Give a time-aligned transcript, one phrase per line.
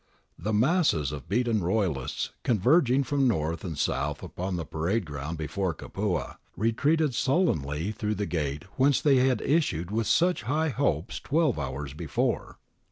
[0.39, 5.05] The masses of the beaten Royalists, con verging from north and south upon the parade
[5.05, 10.69] ground before Capua, retreated sullenly through the gate whence they had issued with such high
[10.69, 12.57] hopes twelve hours be fore.